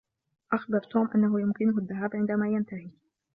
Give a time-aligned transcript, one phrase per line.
[0.53, 2.89] أخبر توم أنه يمكنه الذهاب عندما ينتهي.